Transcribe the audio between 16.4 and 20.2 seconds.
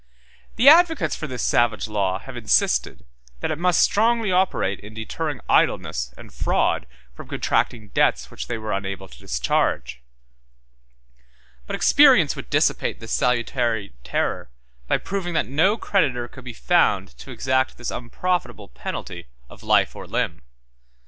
be found to exact this unprofitable penalty of life or